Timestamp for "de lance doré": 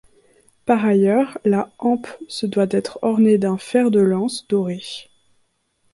3.91-4.81